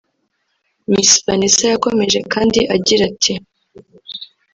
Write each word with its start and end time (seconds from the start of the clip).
Miss 0.91 1.11
Vanessa 1.25 1.65
yakomeje 1.73 2.19
kandi 2.33 2.59
agira 2.75 3.03
ati 3.11 3.33